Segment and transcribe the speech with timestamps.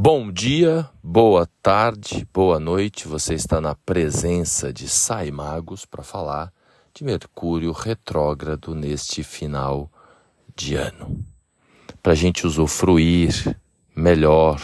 [0.00, 3.08] Bom dia, boa tarde, boa noite.
[3.08, 6.52] Você está na presença de Sai Magos para falar
[6.94, 9.90] de Mercúrio retrógrado neste final
[10.54, 11.18] de ano.
[12.00, 13.58] Para a gente usufruir
[13.92, 14.62] melhor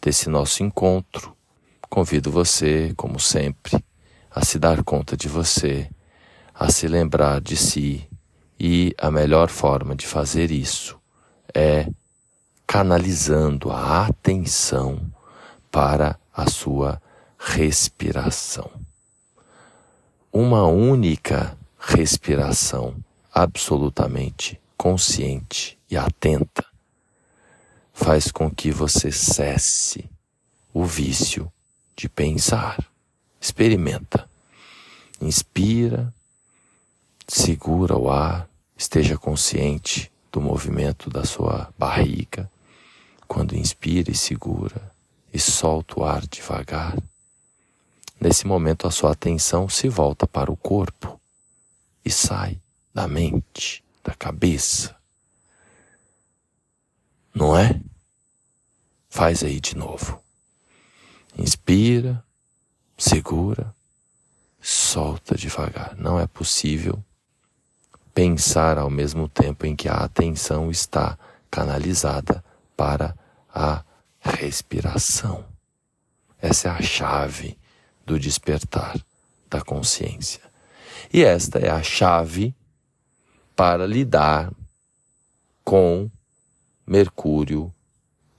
[0.00, 1.36] desse nosso encontro,
[1.90, 3.84] convido você, como sempre,
[4.30, 5.90] a se dar conta de você,
[6.54, 8.08] a se lembrar de si
[8.60, 10.96] e a melhor forma de fazer isso
[11.52, 11.88] é
[12.68, 15.00] canalizando a atenção
[15.72, 17.00] para a sua
[17.38, 18.70] respiração.
[20.30, 22.94] Uma única respiração
[23.32, 26.62] absolutamente consciente e atenta
[27.94, 30.04] faz com que você cesse
[30.74, 31.50] o vício
[31.96, 32.84] de pensar.
[33.40, 34.28] Experimenta.
[35.22, 36.12] Inspira,
[37.26, 38.46] segura o ar,
[38.76, 42.48] esteja consciente do movimento da sua barriga
[43.28, 44.90] quando inspira e segura
[45.32, 46.96] e solta o ar devagar,
[48.18, 51.20] nesse momento a sua atenção se volta para o corpo
[52.02, 52.58] e sai
[52.92, 54.96] da mente, da cabeça.
[57.34, 57.80] Não é?
[59.10, 60.20] Faz aí de novo.
[61.36, 62.24] Inspira,
[62.96, 63.72] segura,
[64.60, 65.94] solta devagar.
[65.96, 67.04] Não é possível
[68.12, 71.16] pensar ao mesmo tempo em que a atenção está
[71.50, 72.44] canalizada
[72.76, 73.14] para
[73.54, 73.84] a
[74.20, 75.44] respiração.
[76.40, 77.58] Essa é a chave
[78.04, 78.96] do despertar
[79.48, 80.42] da consciência.
[81.12, 82.54] E esta é a chave
[83.56, 84.52] para lidar
[85.64, 86.10] com
[86.86, 87.72] Mercúrio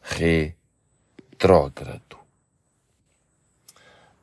[0.01, 2.17] retrógrado.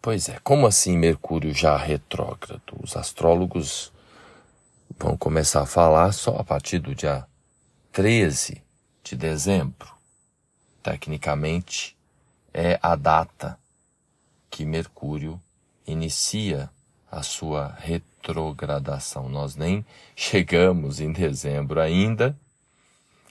[0.01, 2.79] Pois é, como assim Mercúrio já retrógrado?
[2.83, 3.93] Os astrólogos
[4.99, 7.27] vão começar a falar só a partir do dia
[7.93, 8.63] 13
[9.03, 9.96] de dezembro
[10.87, 11.97] tecnicamente,
[12.55, 13.59] é a data
[14.49, 15.43] que Mercúrio
[15.85, 16.71] inicia
[17.11, 19.29] a sua retrogradação.
[19.29, 19.85] Nós nem
[20.15, 22.39] chegamos em dezembro ainda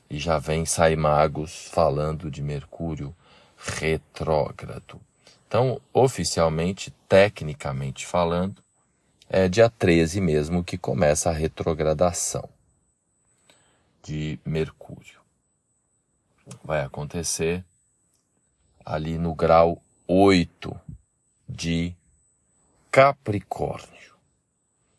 [0.09, 3.15] e já vem Sai Magos falando de Mercúrio
[3.57, 4.99] retrógrado.
[5.47, 8.61] Então, oficialmente, tecnicamente falando,
[9.29, 12.49] é dia 13 mesmo que começa a retrogradação
[14.03, 15.14] de Mercúrio
[16.63, 17.63] vai acontecer
[18.85, 20.79] ali no grau 8
[21.47, 21.93] de
[22.91, 24.15] Capricórnio.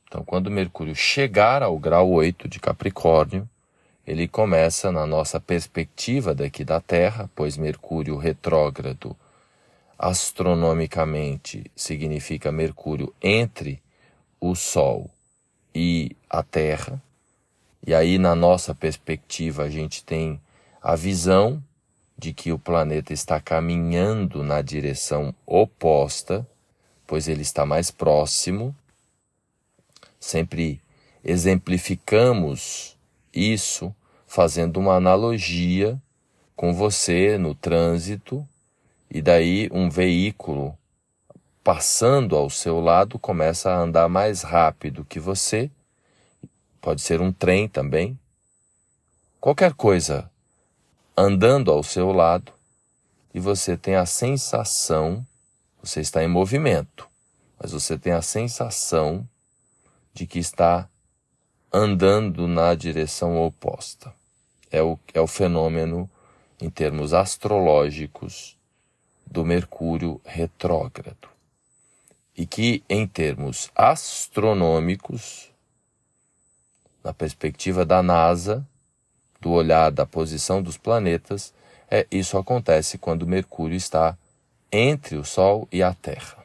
[0.06, 3.48] Então, quando Mercúrio chegar ao grau 8 de Capricórnio,
[4.06, 9.16] ele começa na nossa perspectiva daqui da Terra, pois Mercúrio retrógrado
[9.98, 13.82] astronomicamente significa Mercúrio entre
[14.40, 15.10] o Sol
[15.74, 17.02] e a Terra.
[17.86, 20.40] E aí, na nossa perspectiva, a gente tem
[20.86, 21.60] a visão
[22.16, 26.46] de que o planeta está caminhando na direção oposta,
[27.04, 28.72] pois ele está mais próximo.
[30.20, 30.80] Sempre
[31.24, 32.96] exemplificamos
[33.34, 33.92] isso
[34.28, 36.00] fazendo uma analogia
[36.54, 38.46] com você no trânsito,
[39.10, 40.78] e daí um veículo
[41.64, 45.68] passando ao seu lado começa a andar mais rápido que você,
[46.80, 48.16] pode ser um trem também.
[49.40, 50.30] Qualquer coisa
[51.16, 52.52] andando ao seu lado
[53.32, 55.26] e você tem a sensação,
[55.82, 57.08] você está em movimento,
[57.58, 59.26] mas você tem a sensação
[60.12, 60.88] de que está
[61.72, 64.12] andando na direção oposta.
[64.70, 66.10] É o, é o fenômeno,
[66.60, 68.56] em termos astrológicos,
[69.26, 71.28] do Mercúrio retrógrado.
[72.36, 75.50] E que, em termos astronômicos,
[77.02, 78.66] na perspectiva da NASA,
[79.46, 81.54] do olhar da posição dos planetas,
[81.88, 84.18] é, isso acontece quando Mercúrio está
[84.72, 86.44] entre o Sol e a Terra.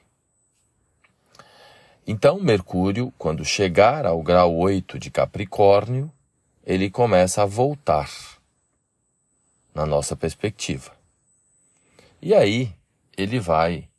[2.05, 6.11] Então, Mercúrio, quando chegar ao grau 8 de Capricórnio,
[6.63, 8.07] ele começa a voltar
[9.73, 10.91] na nossa perspectiva.
[12.21, 12.71] E aí,
[13.17, 13.89] ele vai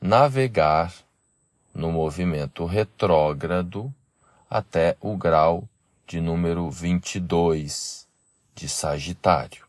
[0.00, 0.94] navegar
[1.74, 3.92] no movimento retrógrado
[4.48, 5.68] até o grau
[6.06, 8.07] de número 22
[8.58, 9.64] de Sagitário.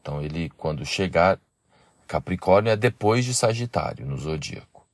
[0.00, 1.36] Então ele, quando chegar,
[2.06, 4.86] Capricórnio é depois de Sagitário no zodíaco.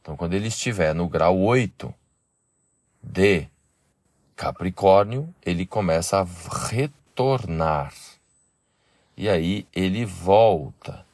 [0.00, 1.94] Então quando ele estiver no grau 8
[3.02, 3.46] de
[4.34, 6.26] Capricórnio, ele começa a
[6.66, 7.92] retornar.
[9.14, 11.04] E aí ele volta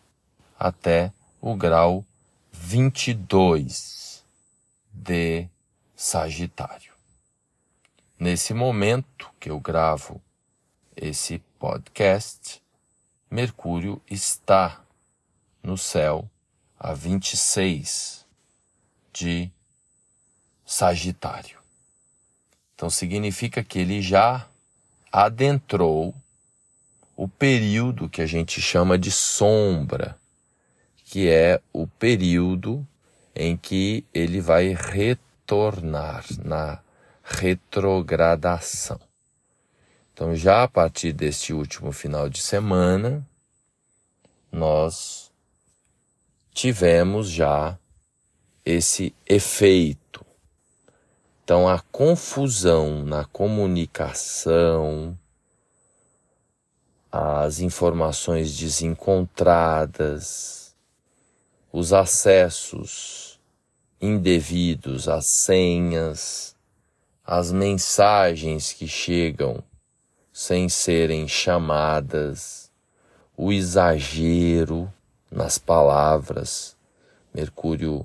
[0.56, 2.04] até o grau
[2.52, 4.24] 22
[4.92, 5.48] de
[5.96, 6.92] Sagitário.
[8.16, 10.22] Nesse momento que eu gravo
[10.96, 12.62] esse podcast,
[13.30, 14.82] Mercúrio está
[15.62, 16.28] no céu
[16.78, 18.24] a 26
[19.12, 19.50] de
[20.64, 21.58] Sagitário.
[22.74, 24.48] Então significa que ele já
[25.12, 26.14] adentrou
[27.14, 30.18] o período que a gente chama de sombra,
[31.04, 32.86] que é o período
[33.34, 36.80] em que ele vai retornar na
[37.22, 39.05] retrogradação.
[40.16, 43.22] Então, já a partir deste último final de semana,
[44.50, 45.30] nós
[46.54, 47.78] tivemos já
[48.64, 50.24] esse efeito.
[51.44, 55.14] Então, a confusão na comunicação,
[57.12, 60.74] as informações desencontradas,
[61.70, 63.38] os acessos
[64.00, 66.56] indevidos às senhas,
[67.22, 69.62] as mensagens que chegam
[70.38, 72.70] sem serem chamadas,
[73.34, 74.92] o exagero
[75.30, 76.76] nas palavras.
[77.32, 78.04] Mercúrio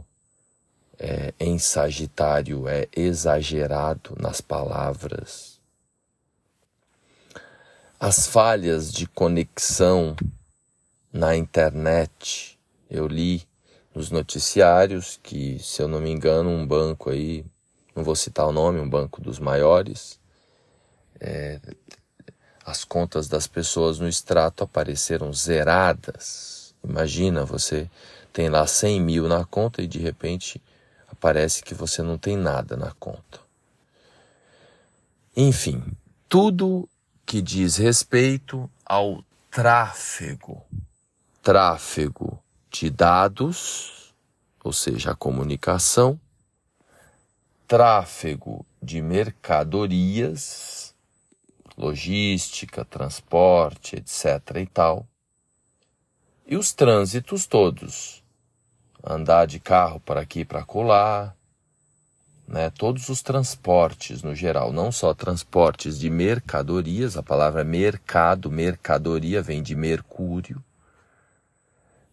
[0.98, 5.60] é, em Sagitário é exagerado nas palavras.
[8.00, 10.16] As falhas de conexão
[11.12, 12.58] na internet,
[12.90, 13.46] eu li
[13.94, 17.44] nos noticiários que, se eu não me engano, um banco aí,
[17.94, 20.18] não vou citar o nome, um banco dos maiores,
[21.20, 21.60] é,
[22.66, 26.74] as contas das pessoas no extrato apareceram zeradas.
[26.84, 27.90] Imagina, você
[28.32, 30.62] tem lá 100 mil na conta e de repente
[31.08, 33.40] aparece que você não tem nada na conta.
[35.36, 35.84] Enfim,
[36.28, 36.88] tudo
[37.26, 40.64] que diz respeito ao tráfego,
[41.42, 44.14] tráfego de dados,
[44.64, 46.20] ou seja, a comunicação,
[47.68, 50.81] tráfego de mercadorias,
[51.82, 54.58] logística, transporte, etc.
[54.58, 55.08] e tal,
[56.46, 58.24] e os trânsitos todos,
[59.04, 61.36] andar de carro para aqui e para colar,
[62.48, 62.70] né?
[62.70, 69.64] todos os transportes no geral, não só transportes de mercadorias, a palavra mercado, mercadoria vem
[69.64, 70.64] de Mercúrio,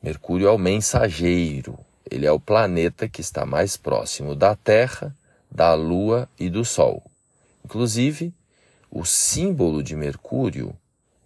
[0.00, 1.76] Mercúrio é o mensageiro,
[2.08, 5.14] ele é o planeta que está mais próximo da Terra,
[5.50, 7.02] da Lua e do Sol.
[7.64, 8.32] Inclusive,
[8.90, 10.74] o símbolo de Mercúrio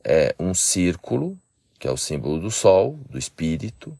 [0.02, 1.38] é um círculo,
[1.78, 3.96] que é o símbolo do Sol, do Espírito,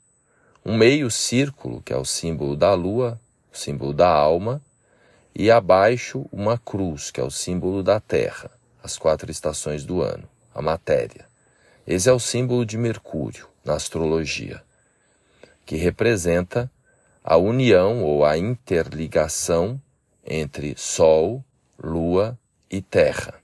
[0.65, 3.21] um meio círculo, que é o símbolo da Lua,
[3.53, 4.61] o símbolo da alma,
[5.35, 8.51] e abaixo uma cruz, que é o símbolo da Terra,
[8.83, 11.27] as quatro estações do ano, a matéria.
[11.87, 14.63] Esse é o símbolo de Mercúrio na astrologia,
[15.65, 16.71] que representa
[17.23, 19.81] a união ou a interligação
[20.25, 21.45] entre Sol,
[21.79, 22.39] Lua
[22.71, 23.42] e Terra.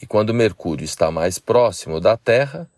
[0.00, 2.68] E quando Mercúrio está mais próximo da Terra,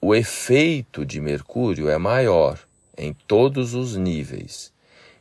[0.00, 2.58] o efeito de Mercúrio é maior
[2.96, 4.72] em todos os níveis.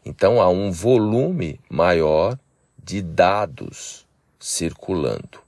[0.06, 2.38] Então há um volume maior
[2.82, 4.06] de dados
[4.40, 5.46] circulando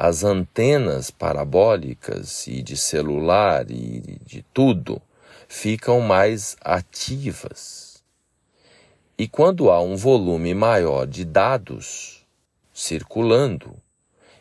[0.00, 5.02] as antenas parabólicas e de celular e de tudo
[5.48, 8.00] ficam mais ativas.
[9.18, 12.24] E quando há um volume maior de dados
[12.72, 13.74] circulando,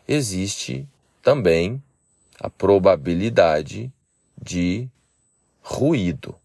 [0.08, 0.88] existe
[1.22, 1.82] também
[2.40, 3.92] a probabilidade
[4.42, 4.88] de
[5.62, 6.36] ruído.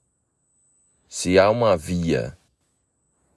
[1.08, 2.36] Se há uma via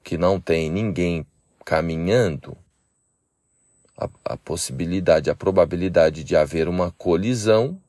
[0.03, 1.25] que não tem ninguém
[1.63, 2.57] caminhando,
[3.97, 7.79] a, a possibilidade, a probabilidade de haver uma colisão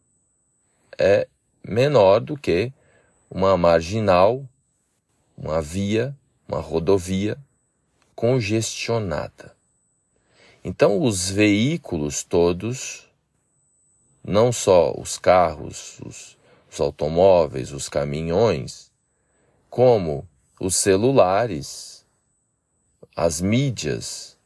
[0.99, 1.26] é
[1.62, 2.73] menor do que
[3.31, 4.49] uma marginal,
[5.37, 6.16] uma via,
[6.49, 7.37] uma rodovia
[8.14, 9.56] congestionada.
[10.68, 13.08] Então, os veículos todos,
[14.25, 16.37] não só os carros, os,
[16.68, 18.90] os automóveis, os caminhões,
[19.70, 22.04] como os celulares,
[23.14, 24.37] as mídias,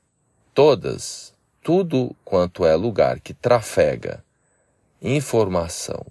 [0.52, 4.22] todas tudo quanto é lugar que trafega
[5.00, 6.04] informação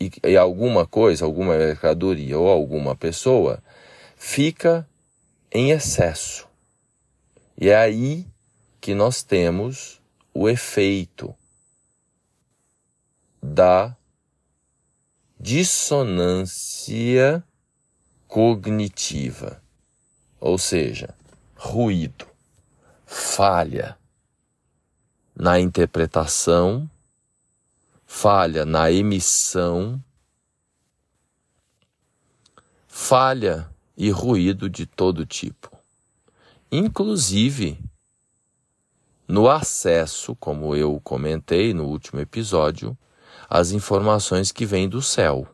[0.00, 3.62] e, e alguma coisa, alguma mercadoria ou alguma pessoa,
[4.16, 4.88] fica
[5.52, 6.48] em excesso.
[7.58, 8.29] E é aí
[8.80, 10.00] que nós temos
[10.32, 11.34] o efeito
[13.42, 13.96] da
[15.38, 17.44] dissonância
[18.26, 19.62] cognitiva,
[20.38, 21.14] ou seja,
[21.56, 22.26] ruído,
[23.04, 23.98] falha,
[25.34, 26.88] na interpretação,
[28.06, 30.00] falha na emissão,
[32.86, 35.76] falha e ruído de todo tipo.
[36.70, 37.76] Inclusive
[39.30, 42.98] no acesso, como eu comentei no último episódio,
[43.48, 45.46] às informações que vêm do céu.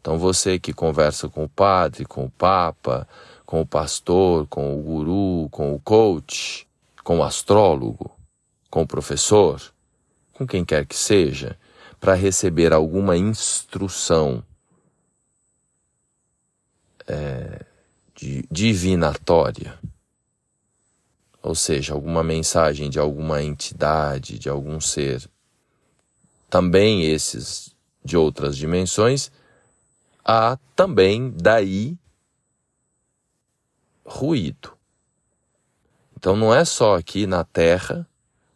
[0.00, 3.08] Então você que conversa com o padre, com o papa,
[3.46, 6.68] com o pastor, com o guru, com o coach,
[7.02, 8.10] com o astrólogo,
[8.70, 9.58] com o professor,
[10.34, 11.58] com quem quer que seja,
[11.98, 14.44] para receber alguma instrução
[17.06, 17.64] é,
[18.50, 19.78] divinatória,
[21.48, 25.26] ou seja, alguma mensagem de alguma entidade, de algum ser,
[26.50, 27.74] também esses
[28.04, 29.32] de outras dimensões,
[30.22, 31.96] há também daí
[34.04, 34.76] ruído.
[36.14, 38.06] Então não é só aqui na Terra,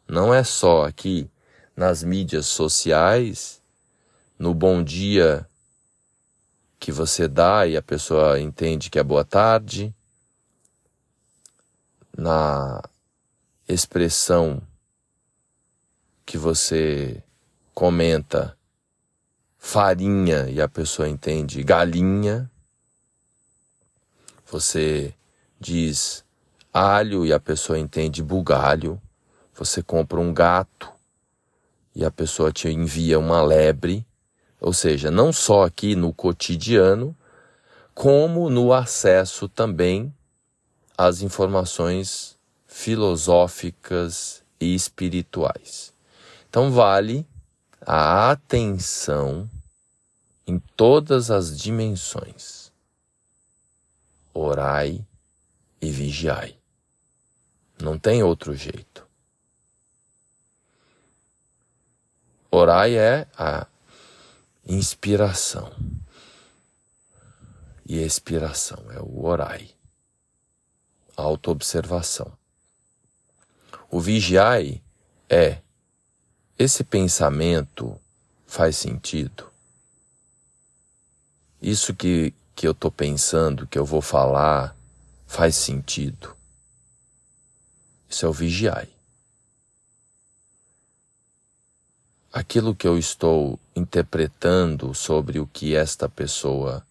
[0.07, 1.31] não é só aqui
[1.75, 3.63] nas mídias sociais,
[4.39, 5.49] no bom dia
[6.79, 9.95] que você dá e a pessoa entende que é boa tarde,
[12.17, 12.83] na
[13.69, 14.61] expressão
[16.25, 17.23] que você
[17.75, 18.57] comenta
[19.59, 22.51] farinha e a pessoa entende galinha,
[24.47, 25.15] você
[25.59, 26.25] diz
[26.73, 29.01] alho e a pessoa entende bugalho,
[29.55, 30.91] você compra um gato
[31.95, 34.07] e a pessoa te envia uma lebre,
[34.61, 37.17] ou seja, não só aqui no cotidiano,
[37.95, 40.13] como no acesso também
[40.97, 45.93] às informações filosóficas e espirituais.
[46.49, 47.27] Então vale
[47.81, 49.49] a atenção
[50.47, 52.73] em todas as dimensões.
[54.35, 55.05] Orai
[55.81, 56.57] e vigiai.
[57.81, 59.07] Não tem outro jeito.
[62.51, 63.67] Orai é a
[64.67, 65.73] inspiração.
[67.85, 69.71] E expiração é o orai.
[71.17, 72.33] Autoobservação.
[73.91, 74.83] O vigiai
[75.29, 75.59] é
[76.59, 78.01] esse pensamento
[78.47, 79.51] faz sentido?
[81.61, 84.77] Isso que, que eu estou pensando, que eu vou falar,
[85.27, 86.37] faz sentido?
[88.09, 88.93] Isso é o vigiai.
[92.33, 96.85] aquilo que eu estou interpretando sobre o que esta pessoa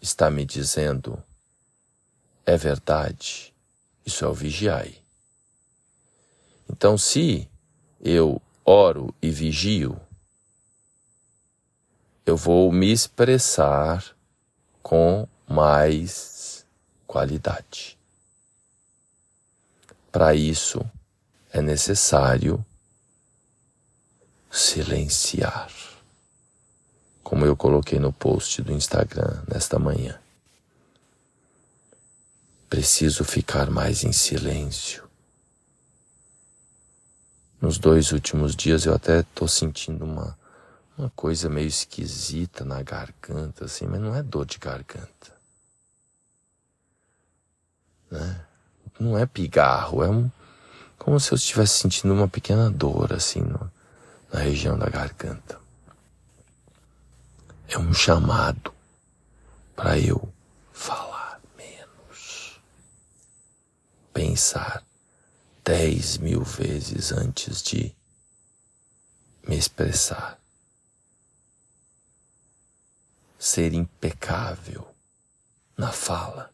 [0.00, 1.22] está me dizendo
[2.44, 3.54] é verdade,
[4.04, 4.96] isso é o vigiai.
[6.70, 7.48] Então, se
[8.00, 10.00] eu oro e vigio,
[12.24, 14.04] eu vou me expressar
[14.82, 16.64] com mais
[17.06, 17.98] qualidade.
[20.10, 20.84] Para isso,
[21.50, 22.64] é necessário
[24.50, 25.72] silenciar.
[27.22, 30.21] Como eu coloquei no post do Instagram nesta manhã.
[32.72, 35.06] Preciso ficar mais em silêncio.
[37.60, 40.38] Nos dois últimos dias eu até estou sentindo uma,
[40.96, 45.36] uma coisa meio esquisita na garganta, assim, mas não é dor de garganta.
[48.10, 48.40] Né?
[48.98, 50.30] Não é pigarro, é um,
[50.98, 53.70] como se eu estivesse sentindo uma pequena dor, assim, no,
[54.32, 55.60] na região da garganta.
[57.68, 58.72] É um chamado
[59.76, 60.32] para eu
[60.72, 62.60] falar menos,
[64.32, 64.82] pensar
[65.62, 67.94] dez mil vezes antes de
[69.46, 70.38] me expressar,
[73.38, 74.88] ser impecável
[75.76, 76.50] na fala.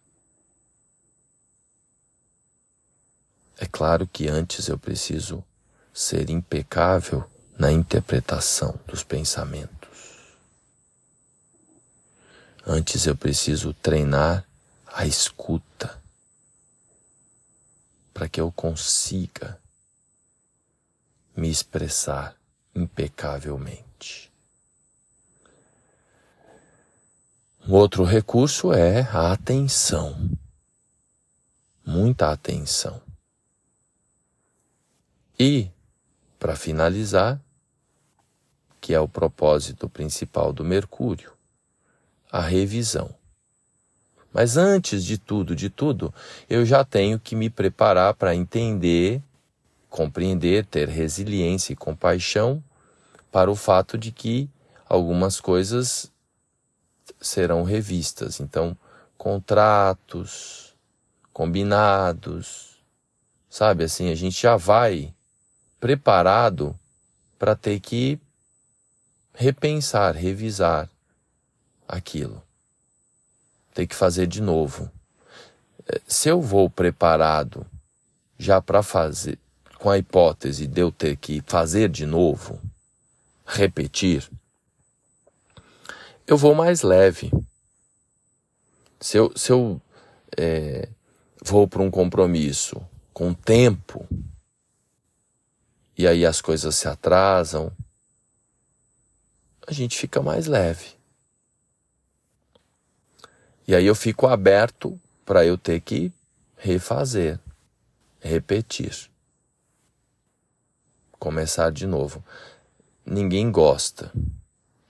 [3.58, 5.44] É claro que antes eu preciso
[5.94, 10.34] ser impecável na interpretação dos pensamentos.
[12.66, 14.44] Antes eu preciso treinar
[14.86, 16.07] a escuta
[18.18, 19.56] para que eu consiga
[21.36, 22.34] me expressar
[22.74, 24.28] impecavelmente.
[27.64, 30.36] Um outro recurso é a atenção.
[31.86, 33.00] Muita atenção.
[35.38, 35.70] E,
[36.40, 37.40] para finalizar,
[38.80, 41.32] que é o propósito principal do Mercúrio,
[42.32, 43.14] a revisão.
[44.32, 46.12] Mas antes de tudo, de tudo,
[46.48, 49.22] eu já tenho que me preparar para entender,
[49.88, 52.62] compreender, ter resiliência e compaixão
[53.32, 54.48] para o fato de que
[54.88, 56.12] algumas coisas
[57.20, 58.40] serão revistas.
[58.40, 58.76] Então,
[59.16, 60.74] contratos,
[61.32, 62.78] combinados,
[63.48, 65.14] sabe assim, a gente já vai
[65.80, 66.78] preparado
[67.38, 68.20] para ter que
[69.34, 70.90] repensar, revisar
[71.86, 72.47] aquilo.
[73.78, 74.90] Tem que fazer de novo.
[75.86, 77.64] É, se eu vou preparado
[78.36, 79.38] já para fazer,
[79.78, 82.60] com a hipótese de eu ter que fazer de novo,
[83.46, 84.28] repetir,
[86.26, 87.30] eu vou mais leve.
[89.00, 89.80] Se eu, se eu
[90.36, 90.88] é,
[91.40, 94.08] vou para um compromisso com tempo,
[95.96, 97.70] e aí as coisas se atrasam,
[99.68, 100.97] a gente fica mais leve.
[103.68, 106.10] E aí eu fico aberto para eu ter que
[106.56, 107.38] refazer,
[108.18, 109.10] repetir,
[111.18, 112.24] começar de novo.
[113.04, 114.10] Ninguém gosta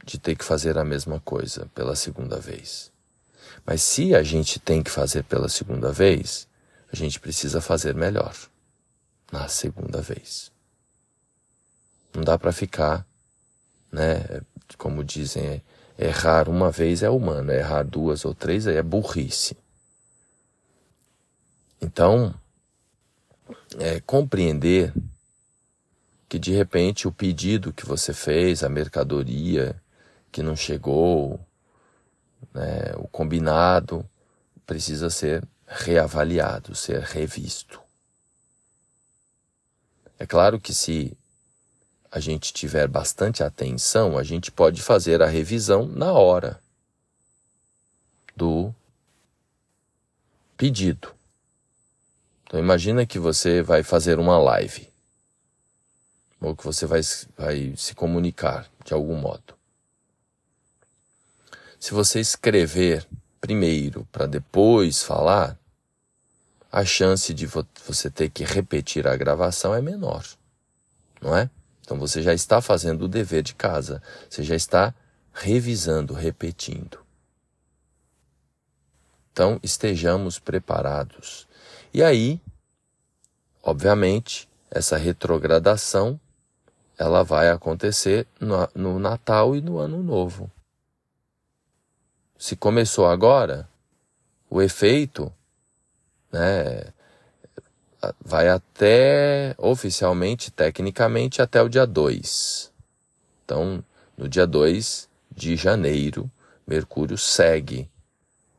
[0.05, 2.93] de ter que fazer a mesma coisa pela segunda vez.
[3.67, 6.47] Mas se a gente tem que fazer pela segunda vez,
[6.93, 8.33] a gente precisa fazer melhor
[9.33, 10.53] na segunda vez.
[12.15, 13.05] Não dá para ficar,
[13.91, 14.41] né?
[14.77, 15.61] Como dizem,
[15.99, 19.57] errar uma vez é humano, errar duas ou três é burrice.
[21.81, 22.33] Então,
[23.79, 24.93] é compreender
[26.29, 29.81] que de repente o pedido que você fez, a mercadoria
[30.31, 31.41] que não chegou,
[32.55, 34.09] né, o combinado,
[34.67, 37.81] precisa ser reavaliado, ser revisto.
[40.19, 41.17] É claro que se
[42.11, 46.61] a gente tiver bastante atenção, a gente pode fazer a revisão na hora
[48.35, 48.75] do
[50.57, 51.15] pedido.
[52.45, 54.89] Então imagina que você vai fazer uma live
[56.41, 57.01] ou que você vai,
[57.37, 59.55] vai se comunicar de algum modo.
[61.79, 63.07] Se você escrever
[63.41, 65.59] primeiro para depois falar,
[66.71, 70.25] a chance de você ter que repetir a gravação é menor,
[71.21, 71.51] não é?
[71.89, 74.95] Então você já está fazendo o dever de casa, você já está
[75.33, 76.99] revisando, repetindo.
[79.33, 81.49] Então estejamos preparados.
[81.95, 82.43] E aí,
[83.63, 86.21] obviamente, essa retrogradação
[86.99, 90.51] ela vai acontecer no, Natal e no Ano Novo.
[92.37, 93.67] Se começou agora,
[94.51, 95.33] o efeito
[96.31, 96.93] né,
[98.25, 102.73] vai até, oficialmente, tecnicamente, até o dia 2.
[103.45, 103.85] Então,
[104.17, 106.31] no dia 2 de janeiro,
[106.67, 107.91] Mercúrio segue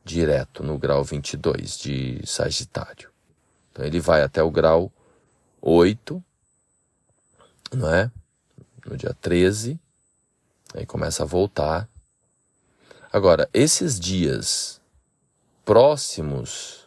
[0.04, 3.10] direto no grau 22 de Sagitário.
[3.70, 4.92] Então, ele vai até o grau
[5.60, 6.22] 8,
[7.72, 8.10] não é?
[8.84, 9.78] No dia 13,
[10.74, 11.88] aí começa a voltar
[13.12, 14.80] Agora, esses dias
[15.64, 16.79] próximos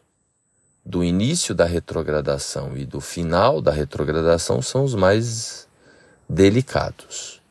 [0.86, 5.68] do início da retrogradação e do final da retrogradação são os mais
[6.28, 7.42] delicados.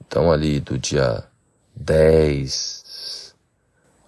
[0.00, 1.24] Então, ali do dia
[1.76, 3.34] 10,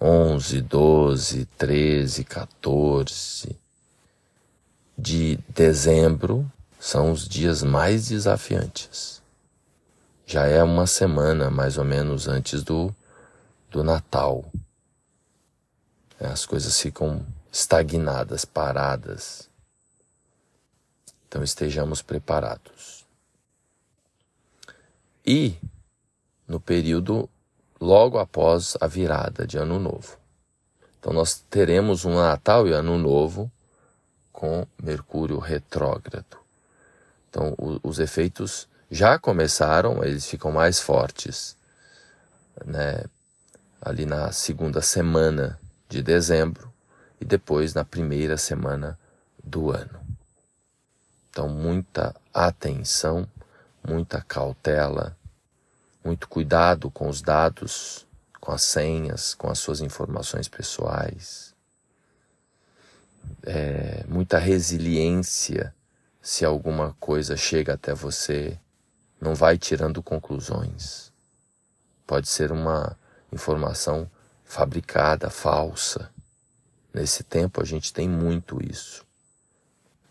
[0.01, 3.57] 11, 12, 13, 14
[4.99, 9.23] de dezembro são os dias mais desafiantes.
[10.25, 12.95] Já é uma semana mais ou menos antes do
[13.71, 14.45] do Natal.
[16.19, 17.25] As coisas ficam
[17.57, 19.49] estagnadas, paradas.
[21.27, 23.07] Então estejamos preparados.
[25.25, 25.57] E
[26.47, 27.31] no período
[27.81, 30.19] logo após a virada de Ano Novo.
[31.01, 33.51] Então nós teremos um Natal e Ano Novo
[34.31, 36.37] com Mercúrio retrógrado.
[37.31, 41.57] Então o, os efeitos já começaram, eles ficam mais fortes,
[42.67, 43.05] né?
[43.81, 46.76] ali na segunda semana de dezembro
[47.21, 48.99] e depois na primeira semana
[49.43, 50.01] do ano.
[51.31, 53.29] Então, muita atenção,
[53.87, 55.17] muita cautela,
[56.05, 58.07] muito cuidado com os dados,
[58.41, 61.55] com as senhas, com as suas informações pessoais.
[63.43, 65.75] É, muita resiliência
[66.23, 68.59] se alguma coisa chega até você.
[69.21, 71.13] Não vai tirando conclusões.
[72.07, 72.97] Pode ser uma
[73.33, 74.11] informação
[74.45, 76.11] fabricada, falsa.
[76.97, 79.05] Nesse tempo a gente tem muito isso.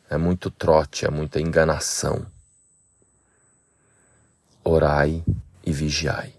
[0.08, 2.24] É muito trote, é muita enganação.
[4.64, 5.24] Orai
[5.66, 6.36] e vigiai.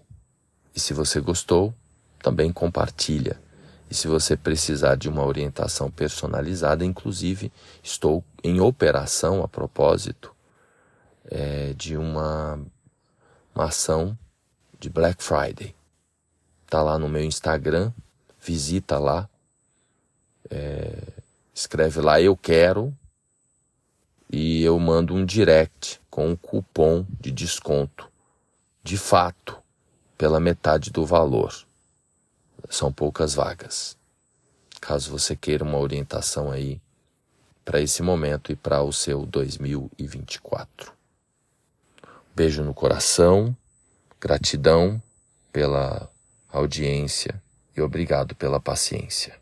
[0.73, 1.73] E se você gostou,
[2.23, 3.37] também compartilha.
[3.91, 7.51] E se você precisar de uma orientação personalizada, inclusive
[7.83, 10.33] estou em operação a propósito
[11.25, 12.57] é, de uma,
[13.53, 14.17] uma ação
[14.79, 15.75] de Black Friday
[16.67, 17.91] tá lá no meu Instagram,
[18.41, 19.29] visita lá,
[20.49, 21.01] é,
[21.53, 22.95] escreve lá eu quero
[24.29, 28.09] e eu mando um direct com um cupom de desconto,
[28.83, 29.57] de fato,
[30.17, 31.53] pela metade do valor.
[32.69, 33.95] São poucas vagas.
[34.81, 36.81] Caso você queira uma orientação aí
[37.63, 40.93] para esse momento e para o seu 2024.
[42.35, 43.55] Beijo no coração,
[44.19, 45.01] gratidão
[45.51, 46.09] pela
[46.51, 47.41] audiência
[47.75, 49.35] e obrigado pela paciência.